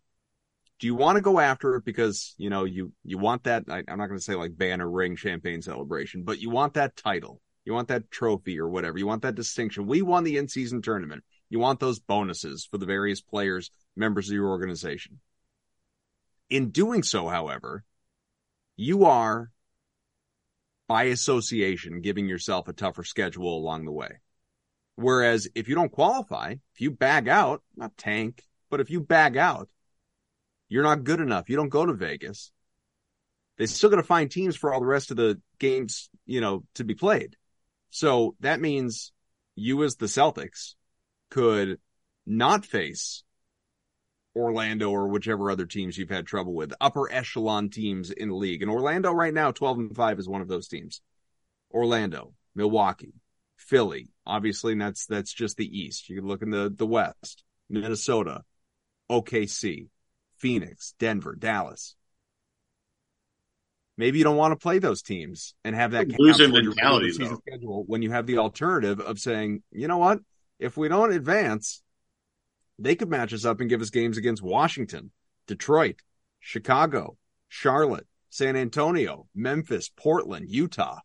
[0.80, 3.84] Do you want to go after it because, you know, you, you want that, I,
[3.88, 7.40] I'm not going to say like banner ring champagne celebration, but you want that title.
[7.64, 8.98] You want that trophy or whatever.
[8.98, 9.86] You want that distinction.
[9.86, 11.24] We won the in season tournament.
[11.48, 15.20] You want those bonuses for the various players members of your organization.
[16.50, 17.84] In doing so, however,
[18.76, 19.50] you are
[20.88, 24.20] by association giving yourself a tougher schedule along the way.
[24.96, 29.36] Whereas if you don't qualify, if you bag out, not tank, but if you bag
[29.36, 29.68] out,
[30.74, 31.48] you're not good enough.
[31.48, 32.50] You don't go to Vegas.
[33.56, 36.64] They're still going to find teams for all the rest of the games, you know,
[36.74, 37.36] to be played.
[37.90, 39.12] So that means
[39.54, 40.74] you as the Celtics
[41.30, 41.78] could
[42.26, 43.22] not face
[44.34, 48.60] Orlando or whichever other teams you've had trouble with, upper echelon teams in the league.
[48.60, 51.00] And Orlando right now, 12 and 5 is one of those teams.
[51.72, 53.14] Orlando, Milwaukee,
[53.58, 56.08] Philly, obviously, that's that's just the East.
[56.08, 58.42] You can look in the, the West, Minnesota,
[59.08, 59.86] OKC,
[60.44, 61.96] Phoenix, Denver, Dallas.
[63.96, 68.02] Maybe you don't want to play those teams and have that loser mentality schedule when
[68.02, 70.18] you have the alternative of saying, you know what,
[70.58, 71.80] if we don't advance,
[72.78, 75.12] they could match us up and give us games against Washington,
[75.46, 76.02] Detroit,
[76.40, 77.16] Chicago,
[77.48, 80.98] Charlotte, San Antonio, Memphis, Portland, Utah.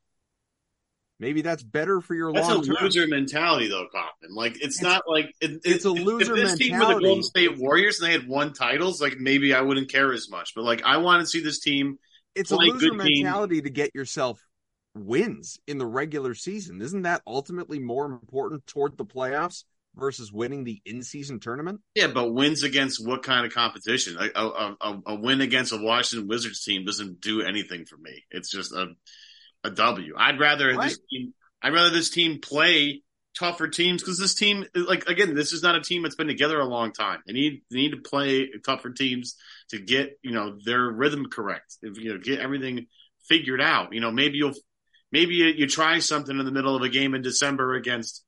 [1.20, 2.62] Maybe that's better for your that's long.
[2.62, 4.34] That's a loser mentality, though, Kaufman.
[4.34, 6.70] Like it's, it's not like it, it's a loser if this mentality.
[6.70, 9.92] team were the Golden State Warriors and they had won titles, like maybe I wouldn't
[9.92, 10.54] care as much.
[10.56, 12.00] But like I want to see this team.
[12.36, 13.64] It's a loser mentality team.
[13.66, 14.40] to get yourself
[14.96, 16.82] wins in the regular season.
[16.82, 21.82] Isn't that ultimately more important toward the playoffs versus winning the in-season tournament?
[21.96, 24.18] Yeah, but wins against what kind of competition?
[24.18, 28.24] A, a, a, a, win against a Washington Wizards team doesn't do anything for me.
[28.32, 28.88] It's just a
[29.64, 30.14] a W.
[30.18, 30.90] I'd rather right.
[30.90, 31.34] this team.
[31.62, 33.04] I'd rather this team play
[33.38, 36.60] tougher teams because this team, like again, this is not a team that's been together
[36.60, 37.22] a long time.
[37.26, 39.36] They need they need to play tougher teams
[39.70, 41.78] to get you know their rhythm correct.
[41.82, 42.88] If you know get everything
[43.28, 43.94] figured out.
[43.94, 44.54] You know maybe you'll
[45.12, 48.24] maybe you, you try something in the middle of a game in December against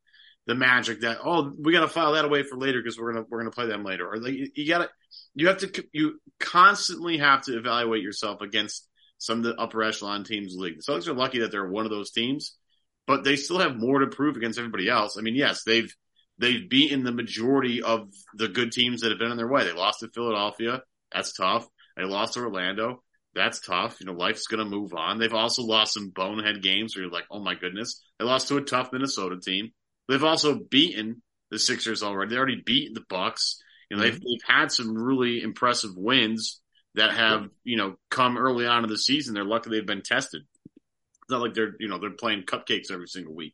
[0.48, 3.26] the magic that oh we got to file that away for later because we're gonna
[3.30, 4.90] we're gonna play them later or like you, you gotta
[5.36, 8.88] you have to you constantly have to evaluate yourself against
[9.22, 10.78] some of the upper echelon teams league.
[10.78, 12.58] The Celtics are lucky that they're one of those teams,
[13.06, 15.16] but they still have more to prove against everybody else.
[15.16, 15.94] I mean, yes, they've
[16.40, 19.64] they've beaten the majority of the good teams that have been in their way.
[19.64, 20.82] They lost to Philadelphia.
[21.14, 21.68] That's tough.
[21.96, 23.04] They lost to Orlando.
[23.36, 23.98] That's tough.
[24.00, 25.20] You know, life's going to move on.
[25.20, 28.02] They've also lost some bonehead games where you're like, oh my goodness.
[28.18, 29.70] They lost to a tough Minnesota team.
[30.08, 32.32] They've also beaten the Sixers already.
[32.32, 33.62] They already beat the Bucks.
[33.90, 34.14] You know, mm-hmm.
[34.14, 36.60] they've, they've had some really impressive wins
[36.96, 39.34] that have, you know, come early on in the season.
[39.34, 40.42] They're lucky they've been tested.
[40.66, 43.54] It's not like they're, you know, they're playing cupcakes every single week.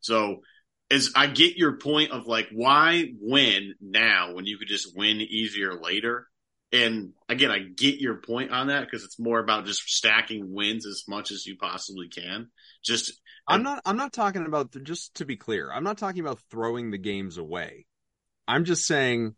[0.00, 0.42] So
[0.90, 5.20] as I get your point of like, why win now when you could just win
[5.20, 6.28] easier later?
[6.72, 10.86] And again, I get your point on that because it's more about just stacking wins
[10.86, 12.50] as much as you possibly can.
[12.84, 15.70] Just I'm not I'm not talking about just to be clear.
[15.72, 17.86] I'm not talking about throwing the games away.
[18.48, 19.34] I'm just saying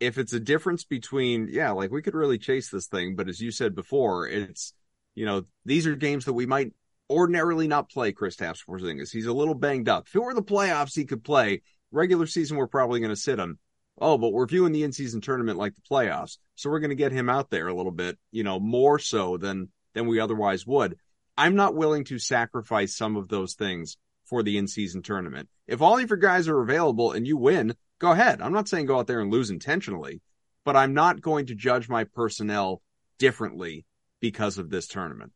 [0.00, 3.40] if it's a difference between yeah, like we could really chase this thing, but as
[3.40, 4.72] you said before, it's
[5.14, 6.72] you know, these are games that we might
[7.08, 9.10] ordinarily not play Kristaps Porzingis.
[9.10, 10.08] He's a little banged up.
[10.08, 11.62] If it were the playoffs, he could play.
[11.92, 13.58] Regular season, we're probably going to sit him
[13.98, 17.12] oh, but we're viewing the in-season tournament like the playoffs, so we're going to get
[17.12, 20.96] him out there a little bit, you know, more so than than we otherwise would.
[21.38, 25.48] I'm not willing to sacrifice some of those things for the in-season tournament.
[25.66, 28.40] If all of your guys are available and you win, go ahead.
[28.42, 30.20] I'm not saying go out there and lose intentionally,
[30.64, 32.82] but I'm not going to judge my personnel
[33.18, 33.84] differently
[34.20, 35.32] because of this tournament.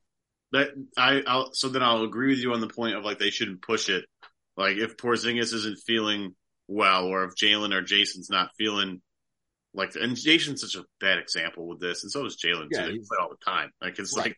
[0.53, 3.31] That I I'll, so then I'll agree with you on the point of like they
[3.31, 4.05] shouldn't push it.
[4.57, 6.35] Like if Porzingis isn't feeling
[6.67, 9.01] well, or if Jaylen or Jayson's not feeling
[9.73, 12.93] like, and Jayson's such a bad example with this, and so is Jaylen yeah, too.
[12.93, 13.71] They play all the time.
[13.81, 14.27] Like it's right.
[14.27, 14.37] like,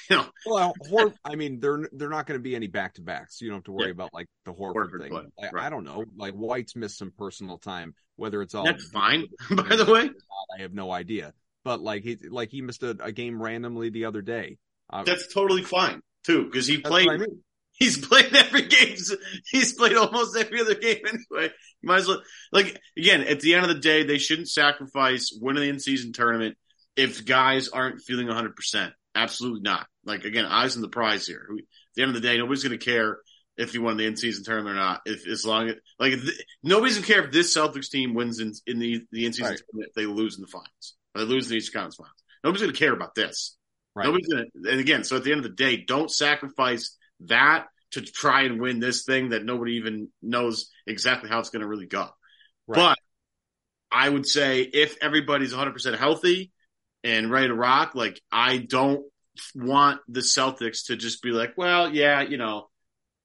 [0.10, 3.02] you know, well, Hor- I mean, they're they're not going to be any back to
[3.02, 3.38] backs.
[3.38, 3.92] So you don't have to worry yeah.
[3.92, 5.32] about like the Horford, Horford thing.
[5.52, 5.64] Right.
[5.64, 6.04] I don't know.
[6.16, 9.26] Like White's missed some personal time, whether it's all that's fine.
[9.50, 10.10] By the way,
[10.56, 11.34] I have no idea.
[11.64, 14.58] But like he like he missed a, a game randomly the other day.
[14.90, 17.08] Uh, that's totally fine too because he played.
[17.08, 17.42] I mean.
[17.74, 18.96] He's played every game.
[19.50, 21.52] He's played almost every other game anyway.
[21.80, 25.36] You might as well, like, again, at the end of the day, they shouldn't sacrifice
[25.36, 26.56] winning the in season tournament
[26.96, 28.92] if guys aren't feeling 100%.
[29.14, 29.86] Absolutely not.
[30.04, 31.46] Like, again, eyes on the prize here.
[31.50, 33.18] At the end of the day, nobody's going to care
[33.56, 35.02] if you won the in season tournament or not.
[35.04, 36.14] If, as long as, like,
[36.62, 39.50] nobody's going to care if this Celtics team wins in, in the, the in season
[39.50, 39.60] right.
[39.70, 40.94] tournament if they lose in the finals.
[41.14, 42.22] They lose in the Eastern Conference finals.
[42.42, 43.56] Nobody's going to care about this.
[43.94, 44.06] Right.
[44.06, 46.96] Nobody's going to, and again, so at the end of the day, don't sacrifice
[47.26, 51.60] that to try and win this thing that nobody even knows exactly how it's going
[51.60, 52.08] to really go.
[52.66, 52.76] Right.
[52.76, 52.98] But
[53.90, 56.52] I would say if everybody's 100% healthy
[57.04, 59.04] and ready to rock, like I don't
[59.54, 62.68] want the Celtics to just be like, well, yeah, you know,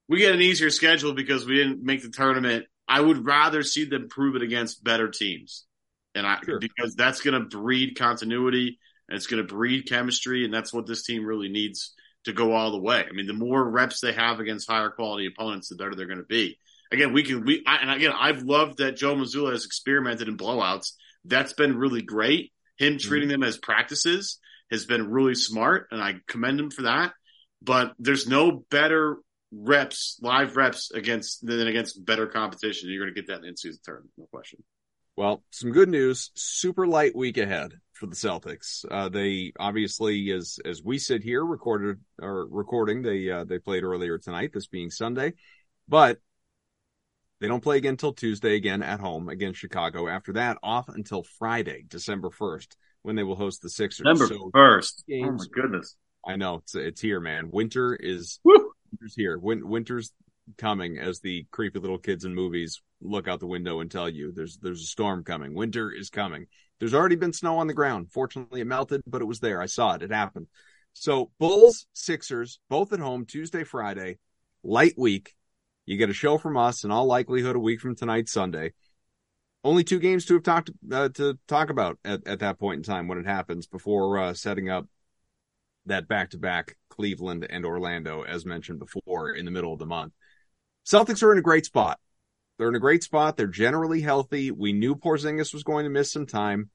[0.08, 2.66] we get an easier schedule because we didn't make the tournament.
[2.88, 5.66] I would rather see them prove it against better teams.
[6.16, 6.60] And I, sure.
[6.60, 10.46] because that's going to breed continuity and it's going to breed chemistry.
[10.46, 13.06] And that's what this team really needs to go all the way.
[13.08, 16.18] I mean, the more reps they have against higher quality opponents, the better they're going
[16.20, 16.58] to be.
[16.92, 20.38] Again, we can we I, and again, I've loved that Joe Mazzulla has experimented in
[20.38, 20.94] blowouts.
[21.26, 22.54] That's been really great.
[22.78, 23.08] Him mm-hmm.
[23.08, 24.40] treating them as practices
[24.72, 27.14] has been really smart, and I commend him for that.
[27.62, 29.18] But there's no better
[29.52, 32.90] reps, live reps against than against better competition.
[32.90, 34.64] You're going to get that in season tournament, no question.
[35.16, 36.30] Well, some good news.
[36.36, 38.86] Super light week ahead for the Celtics.
[38.90, 43.84] Uh, they obviously, as as we sit here, recorded or recording, they uh, they played
[43.84, 44.52] earlier tonight.
[44.54, 45.34] This being Sunday,
[45.88, 46.20] but
[47.40, 50.08] they don't play again until Tuesday again at home against Chicago.
[50.08, 54.06] After that, off until Friday, December first, when they will host the Sixers.
[54.06, 55.04] December first.
[55.10, 55.96] So oh my goodness!
[56.26, 57.50] I know it's it's here, man.
[57.52, 58.72] Winter is Woo!
[58.92, 59.38] winter's here.
[59.38, 60.12] Win- winter's
[60.58, 64.32] coming as the creepy little kids in movies look out the window and tell you
[64.32, 65.54] there's there's a storm coming.
[65.54, 66.48] Winter is coming.
[66.80, 68.12] There's already been snow on the ground.
[68.12, 69.62] Fortunately, it melted, but it was there.
[69.62, 70.04] I saw it.
[70.04, 70.48] It happened.
[70.94, 74.18] So Bulls, Sixers, both at home Tuesday, Friday,
[74.64, 75.34] light week.
[75.88, 78.74] You get a show from us, in all likelihood, a week from tonight, Sunday.
[79.64, 82.84] Only two games to have talked uh, to talk about at, at that point in
[82.84, 84.86] time when it happens before uh, setting up
[85.86, 89.86] that back to back Cleveland and Orlando, as mentioned before, in the middle of the
[89.86, 90.12] month.
[90.86, 92.00] Celtics are in a great spot.
[92.58, 93.38] They're in a great spot.
[93.38, 94.52] They're generally healthy.
[94.52, 96.70] We knew Porzingis was going to miss some time.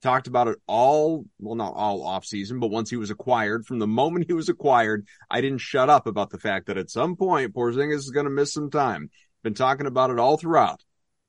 [0.00, 3.80] Talked about it all, well, not all off season, but once he was acquired, from
[3.80, 7.16] the moment he was acquired, I didn't shut up about the fact that at some
[7.16, 9.10] point Porzingis is going to miss some time.
[9.42, 10.84] Been talking about it all throughout.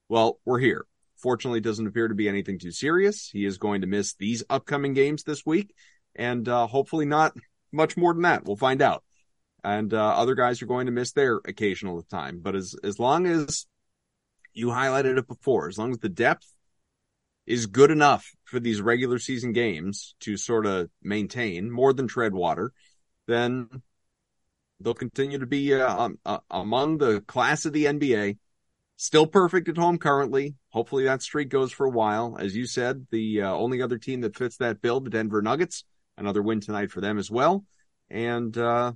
[0.07, 0.85] Well, we're here.
[1.17, 3.29] Fortunately, doesn't appear to be anything too serious.
[3.31, 5.73] He is going to miss these upcoming games this week,
[6.15, 7.35] and uh, hopefully not
[7.71, 8.45] much more than that.
[8.45, 9.03] We'll find out
[9.63, 12.39] and uh, other guys are going to miss their occasional time.
[12.41, 13.67] But as as long as
[14.53, 16.47] you highlighted it before, as long as the depth
[17.49, 22.31] is good enough for these regular season games to sort of maintain more than tread
[22.31, 22.71] water,
[23.25, 23.67] then
[24.79, 28.37] they'll continue to be uh, um, uh, among the class of the NBA.
[28.97, 30.55] Still perfect at home currently.
[30.69, 32.37] Hopefully that streak goes for a while.
[32.39, 35.85] As you said, the uh, only other team that fits that bill, the Denver Nuggets,
[36.17, 37.65] another win tonight for them as well.
[38.11, 38.93] And uh,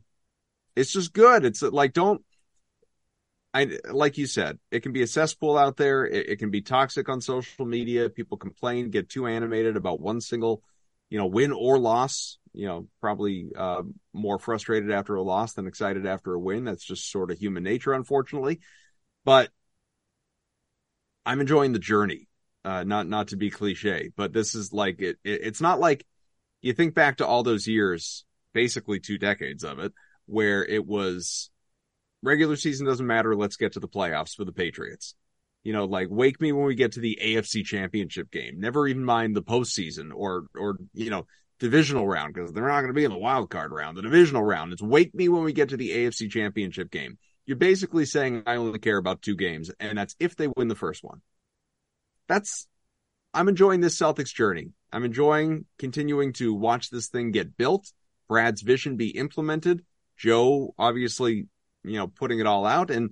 [0.76, 1.43] it's just good.
[1.43, 2.22] It's like don't
[3.54, 6.06] I like you said, it can be a cesspool out there.
[6.06, 8.10] It, it, can be toxic on social media.
[8.10, 10.64] People complain, get too animated about one single,
[11.10, 12.39] you know, win or loss.
[12.54, 16.66] You know, probably uh, more frustrated after a loss than excited after a win.
[16.66, 18.60] That's just sort of human nature, unfortunately.
[19.24, 19.49] But
[21.26, 22.28] I'm enjoying the journey.
[22.66, 25.41] Uh, not not to be cliche, but this is like it, it.
[25.43, 26.06] It's not like
[26.62, 29.93] you think back to all those years, basically two decades of it,
[30.26, 31.51] where it was
[32.24, 33.36] regular season doesn't matter.
[33.36, 35.14] Let's get to the playoffs for the Patriots.
[35.64, 38.60] You know, like wake me when we get to the AFC championship game.
[38.60, 41.28] Never even mind the postseason or, or, you know,
[41.60, 44.44] divisional round because they're not going to be in the wild card round, the divisional
[44.44, 44.74] round.
[44.74, 47.18] It's wake me when we get to the AFC championship game.
[47.46, 50.76] You're basically saying I only care about two games and that's if they win the
[50.76, 51.22] first one.
[52.28, 52.68] That's,
[53.34, 54.72] I'm enjoying this Celtics journey.
[54.92, 57.92] I'm enjoying continuing to watch this thing get built.
[58.28, 59.84] Brad's vision be implemented.
[60.18, 61.48] Joe obviously
[61.84, 63.12] you know, putting it all out and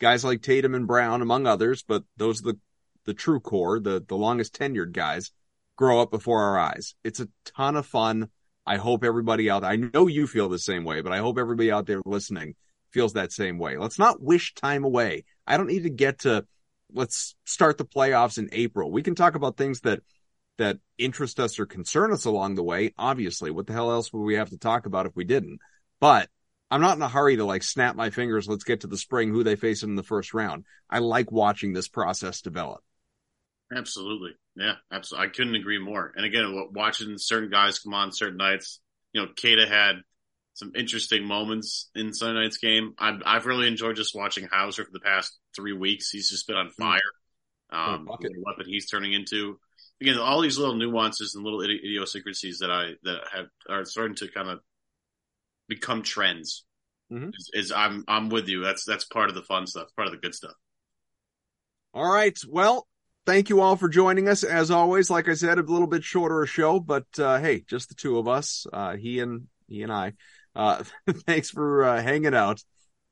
[0.00, 2.58] guys like Tatum and Brown, among others, but those are the,
[3.06, 5.30] the true core, the, the longest tenured guys
[5.76, 6.94] grow up before our eyes.
[7.04, 8.28] It's a ton of fun.
[8.66, 11.72] I hope everybody out, I know you feel the same way, but I hope everybody
[11.72, 12.54] out there listening
[12.90, 13.76] feels that same way.
[13.76, 15.24] Let's not wish time away.
[15.46, 16.44] I don't need to get to,
[16.92, 18.90] let's start the playoffs in April.
[18.90, 20.00] We can talk about things that,
[20.58, 22.92] that interest us or concern us along the way.
[22.98, 25.58] Obviously, what the hell else would we have to talk about if we didn't?
[26.00, 26.28] But
[26.70, 28.48] I'm not in a hurry to like snap my fingers.
[28.48, 30.64] Let's get to the spring, who they face in the first round.
[30.88, 32.82] I like watching this process develop.
[33.74, 34.32] Absolutely.
[34.56, 35.28] Yeah, absolutely.
[35.28, 36.12] I couldn't agree more.
[36.14, 38.80] And again, watching certain guys come on certain nights,
[39.12, 39.96] you know, Queta had
[40.54, 42.94] some interesting moments in Sunday night's game.
[42.98, 46.10] I've, I've really enjoyed just watching Hauser for the past three weeks.
[46.10, 46.82] He's just been on hmm.
[46.82, 47.00] fire.
[47.72, 49.58] Um, the weapon he's turning into.
[50.00, 54.28] Again, all these little nuances and little idiosyncrasies that I that have are starting to
[54.28, 54.60] kind of
[55.70, 56.66] become trends.
[57.10, 57.30] Mm-hmm.
[57.30, 58.62] Is, is, I'm I'm with you.
[58.62, 60.52] That's that's part of the fun stuff, part of the good stuff.
[61.94, 62.38] All right.
[62.46, 62.86] Well,
[63.26, 64.44] thank you all for joining us.
[64.44, 67.88] As always, like I said, a little bit shorter a show, but uh, hey, just
[67.88, 70.12] the two of us, uh, he and he and I.
[70.54, 70.84] Uh,
[71.26, 72.62] thanks for uh, hanging out.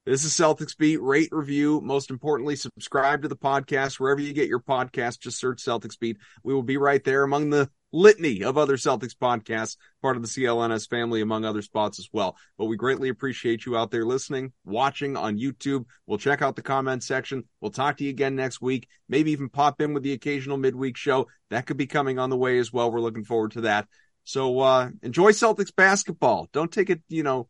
[0.07, 1.03] This is Celtics Beat.
[1.03, 1.81] Rate, review.
[1.83, 5.21] Most importantly, subscribe to the podcast wherever you get your podcast.
[5.21, 6.19] Just search Celtics Beat.
[6.43, 10.29] We will be right there among the litany of other Celtics podcasts, part of the
[10.29, 12.37] CLNS family, among other spots as well.
[12.57, 15.85] But we greatly appreciate you out there listening, watching on YouTube.
[16.07, 17.45] We'll check out the comment section.
[17.61, 18.89] We'll talk to you again next week.
[19.09, 21.29] Maybe even pop in with the occasional midweek show.
[21.51, 22.91] That could be coming on the way as well.
[22.91, 23.89] We're looking forward to that.
[24.25, 26.49] So, uh, enjoy Celtics basketball.
[26.53, 27.49] Don't take it, you know,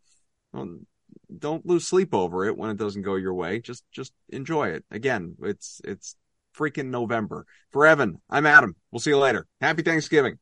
[1.37, 3.61] don't lose sleep over it when it doesn't go your way.
[3.61, 4.85] Just, just enjoy it.
[4.91, 6.15] Again, it's, it's
[6.59, 7.47] freaking November.
[7.71, 8.75] For Evan, I'm Adam.
[8.91, 9.47] We'll see you later.
[9.61, 10.39] Happy Thanksgiving.